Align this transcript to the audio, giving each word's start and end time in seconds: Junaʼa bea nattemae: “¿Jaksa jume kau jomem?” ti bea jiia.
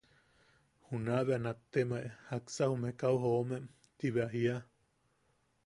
Junaʼa 0.87 1.25
bea 1.27 1.39
nattemae: 1.43 2.07
“¿Jaksa 2.29 2.63
jume 2.71 2.91
kau 3.03 3.15
jomem?” 3.25 3.65
ti 3.97 4.07
bea 4.15 4.27
jiia. 4.33 4.57